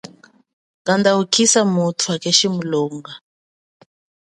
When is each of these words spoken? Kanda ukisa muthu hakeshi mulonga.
Kanda 0.85 1.11
ukisa 1.21 1.61
muthu 1.73 2.05
hakeshi 2.11 2.47
mulonga. 2.55 3.11